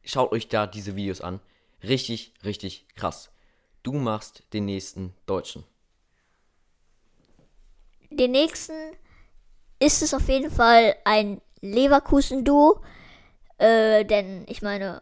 Schaut 0.04 0.32
euch 0.32 0.48
da 0.48 0.68
diese 0.68 0.96
Videos 0.96 1.22
an. 1.22 1.40
Richtig, 1.82 2.36
richtig 2.46 2.86
krass. 2.96 3.32
Du 3.82 3.94
machst 3.94 4.44
den 4.54 4.66
nächsten 4.66 5.16
Deutschen 5.26 5.64
den 8.16 8.32
nächsten 8.32 8.74
ist 9.80 10.02
es 10.02 10.14
auf 10.14 10.28
jeden 10.28 10.52
Fall 10.52 10.96
ein 11.04 11.42
Leverkusen-Duo. 11.62 12.82
Äh, 13.58 14.06
denn 14.06 14.46
ich 14.48 14.62
meine, 14.62 15.02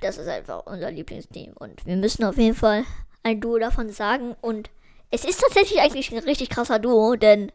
das 0.00 0.18
ist 0.18 0.28
einfach 0.28 0.66
unser 0.66 0.90
Lieblingsteam. 0.90 1.52
Und 1.54 1.84
wir 1.86 1.96
müssen 1.96 2.24
auf 2.24 2.36
jeden 2.36 2.54
Fall 2.54 2.84
ein 3.22 3.40
Duo 3.40 3.58
davon 3.58 3.90
sagen. 3.90 4.36
Und 4.40 4.70
es 5.10 5.24
ist 5.24 5.40
tatsächlich 5.40 5.80
eigentlich 5.80 6.12
ein 6.12 6.18
richtig 6.18 6.50
krasser 6.50 6.78
Duo, 6.78 7.16
denn 7.16 7.52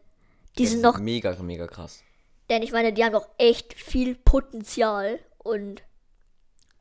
die 0.58 0.66
sind 0.66 0.82
noch. 0.82 0.98
Mega, 0.98 1.34
mega 1.42 1.66
krass. 1.66 2.02
Denn 2.50 2.62
ich 2.62 2.72
meine, 2.72 2.92
die 2.92 3.04
haben 3.04 3.12
noch 3.12 3.28
echt 3.38 3.74
viel 3.74 4.14
Potenzial. 4.14 5.18
Und 5.38 5.82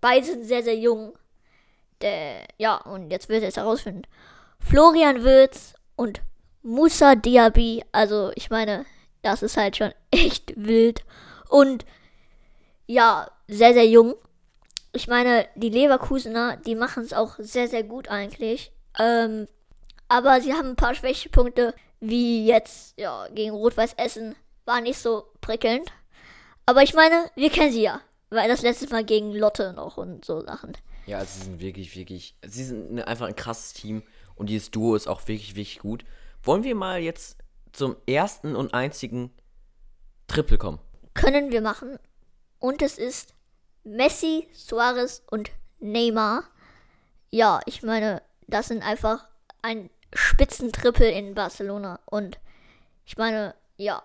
beide 0.02 0.26
sind 0.26 0.46
sehr, 0.46 0.64
sehr 0.64 0.78
jung. 0.78 1.18
Der, 2.02 2.46
ja, 2.58 2.76
und 2.78 3.12
jetzt 3.12 3.30
wird 3.30 3.44
es 3.44 3.58
herausfinden. 3.58 4.04
Florian 4.60 5.24
Wirz 5.24 5.74
und 5.96 6.22
Musa 6.64 7.16
Diaby. 7.16 7.84
Also, 7.92 8.32
ich 8.36 8.50
meine, 8.50 8.86
das 9.22 9.44
ist 9.44 9.58
halt 9.58 9.78
schon 9.78 9.94
echt 10.12 10.54
wild. 10.56 11.04
Und 11.50 11.86
ja, 12.88 13.30
sehr, 13.48 13.74
sehr 13.74 13.88
jung. 13.88 14.16
Ich 14.92 15.08
meine, 15.08 15.48
die 15.56 15.70
Leverkusener, 15.70 16.58
die 16.58 16.76
machen 16.76 17.04
es 17.04 17.14
auch 17.14 17.36
sehr, 17.38 17.68
sehr 17.68 17.84
gut 17.84 18.08
eigentlich. 18.08 18.72
Ähm, 19.00 19.48
aber 20.08 20.42
sie 20.42 20.54
haben 20.54 20.70
ein 20.70 20.76
paar 20.76 20.94
Schwächepunkte, 20.94 21.74
wie 22.00 22.46
jetzt, 22.46 23.00
ja, 23.00 23.28
gegen 23.34 23.52
Rot-Weiß 23.52 23.94
Essen. 23.94 24.36
War 24.66 24.82
nicht 24.82 25.00
so 25.00 25.26
prickelnd. 25.42 25.90
Aber 26.66 26.84
ich 26.84 26.94
meine, 26.94 27.30
wir 27.36 27.50
kennen 27.50 27.72
sie 27.72 27.82
ja. 27.82 28.02
Weil 28.30 28.48
das 28.48 28.62
letzte 28.62 28.88
Mal 28.90 29.04
gegen 29.04 29.32
Lotte 29.32 29.74
noch 29.74 29.98
und 29.98 30.26
so 30.26 30.42
Sachen. 30.42 30.74
Ja, 31.06 31.20
also 31.20 31.32
sie 31.34 31.46
sind 31.46 31.60
wirklich, 31.60 31.96
wirklich. 31.96 32.36
Sie 32.46 32.64
sind 32.64 33.02
einfach 33.02 33.28
ein 33.28 33.36
krasses 33.36 33.74
Team. 33.74 34.04
Und 34.36 34.48
dieses 34.50 34.72
Duo 34.72 34.96
ist 34.96 35.08
auch 35.08 35.22
wirklich, 35.28 35.56
wirklich 35.56 35.80
gut. 35.80 36.04
Wollen 36.44 36.64
wir 36.66 36.76
mal 36.76 37.00
jetzt 37.00 37.38
zum 37.72 37.96
ersten 38.06 38.56
und 38.58 38.74
einzigen 38.74 39.32
Triple 40.28 40.58
kommen? 40.58 40.80
Können 41.14 41.52
wir 41.52 41.62
machen. 41.62 41.98
Und 42.60 42.82
es 42.82 42.98
ist 42.98 43.34
Messi, 43.86 44.50
Suarez 44.54 45.24
und 45.32 45.52
Neymar. 45.80 46.44
Ja, 47.30 47.62
ich 47.66 47.82
meine, 47.82 48.22
das 48.48 48.68
sind 48.68 48.84
einfach 48.84 49.26
ein 49.62 49.90
Spitzentriple 50.14 51.10
in 51.10 51.34
Barcelona. 51.34 52.00
Und 52.06 52.40
ich 53.06 53.18
meine, 53.18 53.56
ja. 53.78 54.04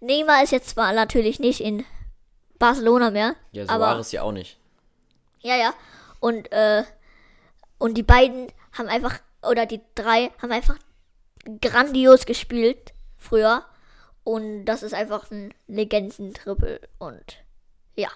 Neymar 0.00 0.44
ist 0.44 0.52
jetzt 0.52 0.70
zwar 0.70 0.92
natürlich 0.92 1.40
nicht 1.40 1.60
in 1.60 1.84
Barcelona 2.60 3.10
mehr. 3.10 3.34
Ja, 3.50 3.66
Suarez 3.66 4.12
ja 4.12 4.22
auch 4.22 4.32
nicht. 4.32 4.58
Ja, 5.40 5.56
ja. 5.56 5.74
Und, 6.20 6.52
äh, 6.52 6.84
und 7.78 7.94
die 7.94 8.04
beiden 8.04 8.52
haben 8.72 8.88
einfach, 8.88 9.18
oder 9.42 9.66
die 9.66 9.80
drei 9.96 10.30
haben 10.40 10.52
einfach 10.52 10.78
grandios 11.60 12.26
gespielt 12.26 12.92
früher. 13.16 13.64
Und 14.24 14.66
das 14.66 14.82
ist 14.82 14.94
einfach 14.94 15.30
ein 15.30 15.54
Legenden-Triple. 15.66 16.80
Und 16.98 17.38
ja. 17.94 18.10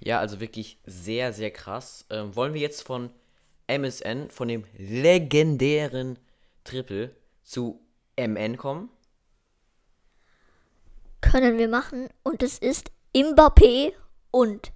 Ja, 0.00 0.18
also 0.18 0.40
wirklich 0.40 0.78
sehr, 0.84 1.32
sehr 1.32 1.50
krass. 1.50 2.04
Ähm, 2.10 2.34
wollen 2.36 2.54
wir 2.54 2.60
jetzt 2.60 2.82
von 2.82 3.10
MSN, 3.68 4.30
von 4.30 4.48
dem 4.48 4.64
legendären 4.76 6.18
Triple, 6.64 7.14
zu 7.42 7.80
MN 8.18 8.56
kommen? 8.56 8.90
Können 11.20 11.56
wir 11.56 11.68
machen. 11.68 12.08
Und 12.22 12.42
es 12.42 12.58
ist 12.58 12.90
Mbappé 13.14 13.92
und 14.30 14.72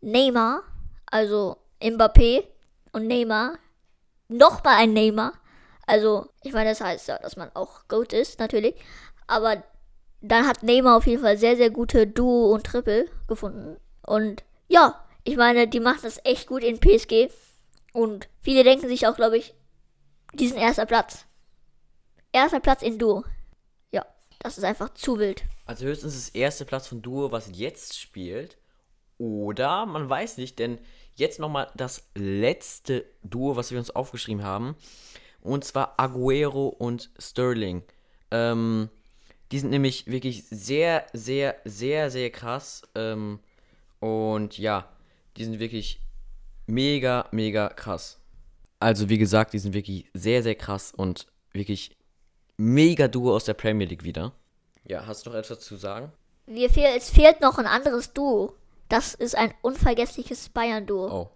Neymar. 0.00 0.62
Also 1.06 1.58
Mbappé 1.80 2.44
und 2.92 3.06
Neymar. 3.06 3.58
Nochmal 4.28 4.76
ein 4.78 4.92
Neymar. 4.92 5.34
Also, 5.86 6.28
ich 6.42 6.52
meine, 6.52 6.70
das 6.70 6.80
heißt 6.80 7.08
ja, 7.08 7.18
dass 7.18 7.36
man 7.36 7.50
auch 7.54 7.88
Goat 7.88 8.12
ist, 8.12 8.38
natürlich. 8.38 8.74
Aber 9.26 9.62
dann 10.20 10.46
hat 10.46 10.62
Neymar 10.62 10.96
auf 10.96 11.06
jeden 11.06 11.22
Fall 11.22 11.36
sehr, 11.36 11.56
sehr 11.56 11.70
gute 11.70 12.06
Duo 12.06 12.52
und 12.52 12.64
Triple 12.64 13.06
gefunden. 13.26 13.76
Und 14.06 14.44
ja, 14.68 15.04
ich 15.24 15.36
meine, 15.36 15.68
die 15.68 15.80
macht 15.80 16.04
das 16.04 16.20
echt 16.24 16.46
gut 16.46 16.62
in 16.62 16.78
PSG. 16.78 17.30
Und 17.92 18.28
viele 18.40 18.64
denken 18.64 18.88
sich 18.88 19.06
auch, 19.06 19.16
glaube 19.16 19.38
ich, 19.38 19.54
diesen 20.32 20.56
erster 20.56 20.86
Platz. 20.86 21.26
Erster 22.32 22.60
Platz 22.60 22.82
in 22.82 22.98
Duo. 22.98 23.24
Ja, 23.90 24.06
das 24.38 24.58
ist 24.58 24.64
einfach 24.64 24.94
zu 24.94 25.18
wild. 25.18 25.42
Also 25.66 25.84
höchstens 25.84 26.14
das 26.14 26.28
erste 26.30 26.64
Platz 26.64 26.86
von 26.86 27.02
Duo, 27.02 27.32
was 27.32 27.50
jetzt 27.52 27.98
spielt. 27.98 28.56
Oder 29.18 29.86
man 29.86 30.08
weiß 30.08 30.38
nicht, 30.38 30.58
denn 30.58 30.78
jetzt 31.14 31.38
nochmal 31.38 31.70
das 31.76 32.08
letzte 32.14 33.04
Duo, 33.22 33.56
was 33.56 33.70
wir 33.70 33.78
uns 33.78 33.90
aufgeschrieben 33.90 34.44
haben. 34.44 34.76
Und 35.42 35.64
zwar 35.64 35.94
Aguero 35.98 36.68
und 36.68 37.10
Sterling. 37.18 37.82
Ähm, 38.30 38.88
die 39.50 39.58
sind 39.58 39.70
nämlich 39.70 40.06
wirklich 40.06 40.44
sehr, 40.44 41.06
sehr, 41.12 41.56
sehr, 41.64 42.10
sehr 42.10 42.30
krass. 42.30 42.82
Ähm, 42.94 43.40
und 44.00 44.56
ja, 44.56 44.88
die 45.36 45.44
sind 45.44 45.58
wirklich 45.58 46.00
mega, 46.66 47.28
mega 47.32 47.68
krass. 47.68 48.18
Also 48.80 49.08
wie 49.08 49.18
gesagt, 49.18 49.52
die 49.52 49.58
sind 49.58 49.74
wirklich 49.74 50.06
sehr, 50.14 50.42
sehr 50.42 50.54
krass. 50.54 50.92
Und 50.96 51.26
wirklich 51.52 51.96
mega 52.56 53.08
Duo 53.08 53.34
aus 53.34 53.44
der 53.44 53.54
Premier 53.54 53.86
League 53.86 54.04
wieder. 54.04 54.32
Ja, 54.86 55.06
hast 55.06 55.26
du 55.26 55.30
noch 55.30 55.36
etwas 55.36 55.60
zu 55.60 55.76
sagen? 55.76 56.12
Wir 56.46 56.70
fehl, 56.70 56.96
es 56.96 57.10
fehlt 57.10 57.40
noch 57.40 57.58
ein 57.58 57.66
anderes 57.66 58.12
Duo. 58.12 58.56
Das 58.88 59.14
ist 59.14 59.36
ein 59.36 59.54
unvergessliches 59.62 60.48
Bayern-Duo. 60.48 61.08
Oh. 61.10 61.30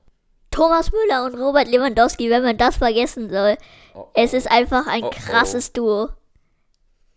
Thomas 0.57 0.91
Müller 0.91 1.25
und 1.27 1.35
Robert 1.35 1.69
Lewandowski, 1.69 2.31
wenn 2.31 2.43
man 2.43 2.57
das 2.57 2.77
vergessen 2.77 3.29
soll. 3.29 3.59
Oh, 3.95 4.07
Es 4.15 4.33
ist 4.33 4.51
einfach 4.51 4.87
ein 4.87 5.05
Oh, 5.05 5.09
oh. 5.09 5.11
krasses 5.11 5.73
Duo. 5.75 6.09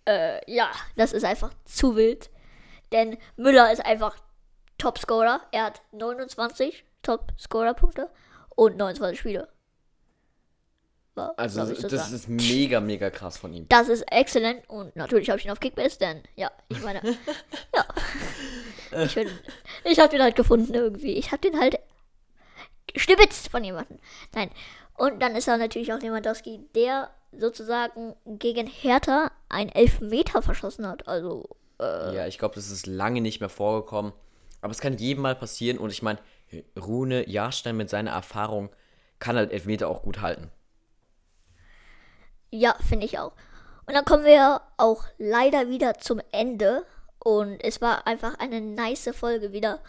Äh, 0.06 0.40
ja, 0.52 0.70
das 0.98 1.14
ist 1.14 1.24
einfach 1.24 1.52
zu 1.64 1.96
wild. 1.96 2.30
Denn 2.92 3.18
Müller 3.38 3.72
ist 3.72 3.86
einfach 3.86 4.18
Topscorer. 4.78 5.40
Er 5.54 5.64
hat 5.66 5.82
29 5.94 6.84
Topscorer-Punkte 7.02 8.10
und 8.56 8.76
29 8.76 9.18
Spiele. 9.18 9.48
War, 11.16 11.34
Also, 11.38 11.62
ich, 11.72 11.80
das 11.82 11.92
sogar. 11.92 12.12
ist 12.14 12.28
mega, 12.28 12.80
mega 12.82 13.10
krass 13.10 13.38
von 13.38 13.54
ihm. 13.54 13.68
Das 13.70 13.88
ist 13.88 14.02
exzellent 14.12 14.68
und 14.70 14.96
natürlich 14.98 15.30
habe 15.30 15.40
ich 15.40 15.46
ihn 15.46 15.52
auf 15.52 15.60
Kickbase, 15.62 15.98
denn 16.00 16.24
ja, 16.36 16.52
ich 16.68 16.82
meine, 16.82 17.02
ja. 17.76 17.86
Ich, 19.04 19.16
bin- 19.16 19.30
ich 19.86 20.00
habe 20.00 20.10
den 20.10 20.22
halt 20.24 20.36
gefunden 20.36 20.74
irgendwie. 20.74 21.14
Ich 21.14 21.32
habe 21.32 21.42
den 21.50 21.60
halt 21.60 21.80
stibitzt 22.96 23.50
von 23.50 23.64
jemandem. 23.64 23.98
Nein. 24.34 24.50
Und 24.98 25.22
dann 25.22 25.36
ist 25.36 25.48
er 25.48 25.58
natürlich 25.58 25.94
auch 25.94 26.00
Lewandowski, 26.00 26.60
der 26.76 27.10
sozusagen 27.32 28.16
gegen 28.26 28.68
Hertha 28.68 29.32
einen 29.48 29.70
Elfmeter 29.70 30.42
verschossen 30.42 30.88
hat. 30.88 31.08
Also, 31.08 31.48
äh, 31.80 32.16
Ja, 32.16 32.28
ich 32.28 32.38
glaube, 32.38 32.56
das 32.56 32.70
ist 32.70 32.86
lange 32.88 33.22
nicht 33.22 33.40
mehr 33.40 33.50
vorgekommen. 33.50 34.14
Aber 34.62 34.72
es 34.72 34.82
kann 34.82 34.98
jedem 34.98 35.24
mal 35.24 35.36
passieren. 35.36 35.78
Und 35.78 35.92
ich 35.92 36.02
meine, 36.02 36.20
Rune 36.80 37.30
Jahrstein 37.30 37.78
mit 37.78 37.90
seiner 37.90 38.12
Erfahrung 38.12 38.70
kann 39.20 39.36
halt 39.38 39.52
Elfmeter 39.52 39.88
auch 39.88 40.02
gut 40.02 40.22
halten. 40.22 40.52
ja, 42.52 42.76
finde 42.88 43.06
ich 43.06 43.20
auch. 43.20 43.34
Und 43.86 43.94
dann 43.96 44.06
kommen 44.06 44.26
wir 44.26 44.62
auch 44.78 45.04
leider 45.18 45.70
wieder 45.70 45.96
zum 45.96 46.22
Ende. 46.32 46.86
Und 47.20 47.64
es 47.64 47.82
war 47.82 48.08
einfach 48.08 48.38
eine 48.40 48.62
nice 48.62 49.10
Folge 49.14 49.52
wieder. 49.52 49.80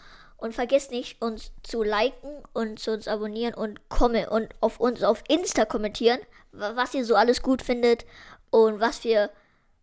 Und 0.41 0.55
vergesst 0.55 0.89
nicht, 0.89 1.21
uns 1.21 1.51
zu 1.61 1.83
liken 1.83 2.43
und 2.53 2.79
zu 2.79 2.91
uns 2.91 3.07
abonnieren 3.07 3.53
und 3.53 3.87
komme 3.89 4.29
und 4.31 4.53
auf 4.59 4.79
uns 4.79 5.03
auf 5.03 5.23
Insta 5.29 5.65
kommentieren, 5.65 6.19
wa- 6.51 6.75
was 6.75 6.95
ihr 6.95 7.05
so 7.05 7.15
alles 7.15 7.43
gut 7.43 7.61
findet 7.61 8.05
und 8.49 8.79
was 8.79 9.03
wir 9.03 9.29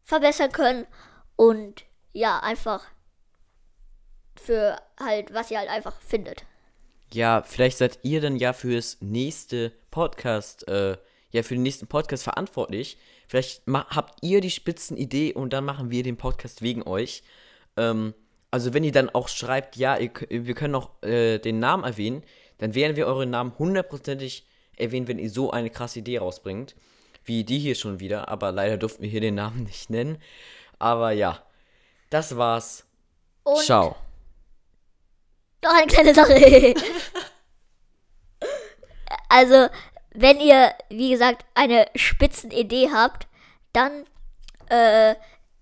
verbessern 0.03 0.51
können. 0.51 0.87
Und 1.37 1.85
ja, 2.13 2.41
einfach 2.41 2.85
für 4.35 4.81
halt, 4.99 5.33
was 5.33 5.51
ihr 5.53 5.59
halt 5.59 5.71
einfach 5.71 6.01
findet. 6.01 6.45
Ja, 7.13 7.43
vielleicht 7.47 7.79
seid 7.79 8.01
ihr 8.03 8.21
dann 8.21 8.37
ja 8.37 8.53
fürs 8.53 8.99
nächste 9.01 9.71
Podcast, 9.93 10.67
äh, 10.67 10.97
ja, 11.31 11.43
für 11.45 11.55
den 11.55 11.63
nächsten 11.63 11.87
Podcast 11.87 12.25
verantwortlich. 12.25 12.99
Vielleicht 13.29 13.63
habt 13.69 14.19
ihr 14.23 14.41
die 14.41 14.51
Spitzenidee 14.51 15.35
und 15.35 15.53
dann 15.53 15.65
machen 15.65 15.91
wir 15.91 16.03
den 16.03 16.17
Podcast 16.17 16.63
wegen 16.63 16.83
euch. 16.83 17.23
Ähm, 17.77 18.13
also 18.51 18.73
wenn 18.75 18.85
ihr 18.85 18.93
dann 18.93 19.11
auch 19.11 19.29
schreibt, 19.29 19.77
ja, 19.77 19.97
ihr, 19.99 20.11
wir 20.29 20.55
können 20.55 20.75
auch 20.75 20.91
äh, 21.03 21.39
den 21.39 21.59
Namen 21.59 21.85
erwähnen, 21.85 22.23
dann 22.59 22.75
werden 22.75 22.97
wir 22.97 23.07
euren 23.07 23.31
Namen 23.31 23.59
hundertprozentig 23.59 24.47
erwähnen, 24.77 25.09
wenn 25.09 25.19
ihr 25.19 25.31
so 25.31 25.51
eine 25.51 25.71
krasse 25.71 26.01
Idee 26.01 26.19
rausbringt. 26.19 26.75
Wie 27.25 27.45
die 27.45 27.59
hier 27.59 27.75
schon 27.75 28.01
wieder, 28.01 28.29
aber 28.29 28.53
leider 28.53 28.79
durften 28.79 29.03
wir 29.03 29.11
hier 29.11 29.21
den 29.21 29.35
Namen 29.35 29.63
nicht 29.65 29.91
nennen. 29.91 30.19
Aber 30.79 31.13
ja, 31.13 31.43
das 32.11 32.37
war's. 32.37 32.87
Und 33.43 33.65
Ciao. 33.65 33.97
Noch 35.63 35.75
eine 35.75 35.87
kleine 35.87 36.15
Sache. 36.15 36.35
also, 39.29 39.69
wenn 40.13 40.41
ihr, 40.41 40.73
wie 40.89 41.11
gesagt, 41.11 41.45
eine 41.55 41.87
Spitzenidee 41.97 42.91
habt, 42.93 43.27
dann 43.73 44.05
äh, 44.71 45.15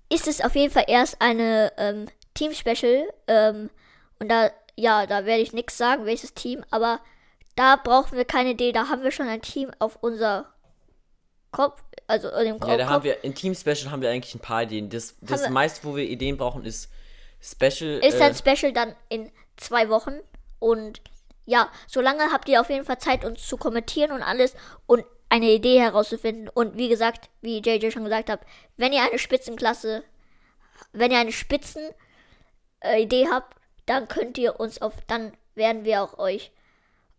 ist 0.08 0.28
es 0.28 0.40
auf 0.40 0.54
jeden 0.54 0.72
Fall 0.72 0.84
erst 0.86 1.20
eine 1.20 1.72
ähm, 1.78 2.06
Team-Special. 2.36 3.08
Ähm, 3.26 3.70
und 4.18 4.28
da, 4.28 4.50
ja, 4.76 5.06
da 5.06 5.24
werde 5.24 5.42
ich 5.42 5.52
nichts 5.52 5.76
sagen, 5.76 6.06
welches 6.06 6.34
Team, 6.34 6.64
aber 6.70 7.00
da 7.56 7.76
brauchen 7.76 8.16
wir 8.16 8.24
keine 8.24 8.50
Idee, 8.50 8.72
da 8.72 8.88
haben 8.88 9.02
wir 9.02 9.10
schon 9.10 9.28
ein 9.28 9.42
Team 9.42 9.70
auf 9.78 9.98
unser 10.02 10.52
Kopf, 11.50 11.82
also 12.06 12.28
in 12.30 12.44
dem 12.44 12.60
Kopf. 12.60 12.70
Ja, 12.70 12.76
da 12.76 12.88
haben 12.88 13.04
wir 13.04 13.24
in 13.24 13.34
Team 13.34 13.54
Special 13.54 13.90
haben 13.90 14.02
wir 14.02 14.10
eigentlich 14.10 14.34
ein 14.34 14.40
paar 14.40 14.62
Ideen. 14.62 14.90
Das, 14.90 15.16
das 15.20 15.48
meiste, 15.48 15.84
wo 15.84 15.96
wir 15.96 16.04
Ideen 16.04 16.36
brauchen, 16.36 16.64
ist 16.64 16.90
Special. 17.40 17.98
Ist 18.04 18.14
äh, 18.14 18.18
dann 18.18 18.34
Special 18.34 18.72
dann 18.72 18.94
in 19.08 19.30
zwei 19.56 19.88
Wochen. 19.88 20.20
Und 20.58 21.00
ja, 21.46 21.70
solange 21.86 22.32
habt 22.32 22.48
ihr 22.48 22.60
auf 22.60 22.68
jeden 22.68 22.84
Fall 22.84 22.98
Zeit, 22.98 23.24
uns 23.24 23.46
zu 23.46 23.56
kommentieren 23.56 24.12
und 24.12 24.22
alles 24.22 24.54
und 24.86 25.04
eine 25.28 25.50
Idee 25.50 25.80
herauszufinden. 25.80 26.48
Und 26.48 26.76
wie 26.76 26.88
gesagt, 26.88 27.30
wie 27.40 27.58
JJ 27.58 27.90
schon 27.90 28.04
gesagt 28.04 28.28
hat, 28.28 28.40
wenn 28.76 28.92
ihr 28.92 29.02
eine 29.02 29.18
Spitzenklasse, 29.18 30.04
wenn 30.92 31.10
ihr 31.10 31.18
eine 31.18 31.32
Spitzen 31.32 31.90
Idee 32.84 33.28
habt, 33.30 33.56
dann 33.86 34.08
könnt 34.08 34.38
ihr 34.38 34.58
uns 34.60 34.80
auf, 34.82 34.94
dann 35.06 35.32
werden 35.54 35.84
wir 35.84 36.02
auch 36.02 36.18
euch 36.18 36.52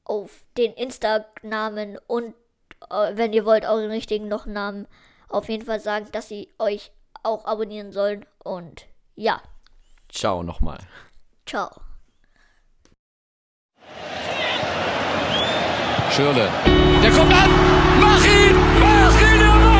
auf 0.03 0.43
den 0.57 0.73
Insta-Namen 0.73 1.97
und 2.07 2.33
äh, 2.89 3.11
wenn 3.15 3.33
ihr 3.33 3.45
wollt, 3.45 3.63
den 3.63 3.89
richtigen 3.91 4.27
noch 4.27 4.45
Namen 4.45 4.87
auf 5.29 5.49
jeden 5.49 5.65
Fall 5.65 5.79
sagen, 5.79 6.07
dass 6.11 6.29
sie 6.29 6.49
euch 6.59 6.91
auch 7.23 7.45
abonnieren 7.45 7.91
sollen. 7.91 8.25
Und 8.43 8.85
ja, 9.15 9.41
Ciao 10.09 10.41
nochmal. 10.43 10.79
ciao. 11.45 11.69
Schürle. 16.11 16.49
Der 17.03 17.11
kommt 17.11 17.33
an. 17.33 17.51
Mach 17.99 18.23
ihn! 18.23 18.55
Mach 18.79 19.21
ihn! 19.21 19.41
Er 19.41 19.76